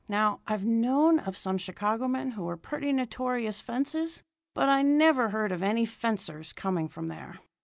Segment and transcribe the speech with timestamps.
[0.09, 4.23] Now, I've known of some Chicago men who were pretty notorious fences,
[4.55, 7.37] but I never heard of any fencers coming from there.